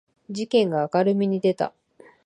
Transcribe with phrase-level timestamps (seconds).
[0.31, 1.73] 事件が明るみに出た